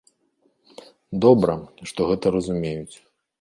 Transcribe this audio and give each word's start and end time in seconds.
Добра, 1.25 1.55
што 1.93 2.09
гэта 2.13 2.25
зразумеюць. 2.33 2.95